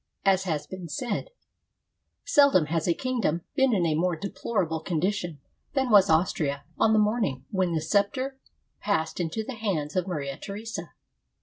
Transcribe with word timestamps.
As 0.25 0.45
has 0.45 0.65
been 0.65 0.87
said: 0.89 1.29
—"Seldom 2.25 2.65
has 2.65 2.87
a 2.87 2.93
kingdom 2.95 3.43
been 3.53 3.71
in 3.71 3.85
a 3.85 3.93
more 3.93 4.15
deplorable 4.15 4.83
condi 4.83 5.13
tion 5.13 5.39
than 5.75 5.91
was 5.91 6.09
Austria 6.09 6.63
on 6.79 6.93
the 6.93 6.97
morning 6.97 7.45
when 7.51 7.73
the 7.75 7.81
scepter 7.81 8.39
passed 8.79 9.19
into 9.19 9.43
the 9.43 9.53
hands 9.53 9.95
of 9.95 10.07
Maria 10.07 10.37
Theresa. 10.37 10.93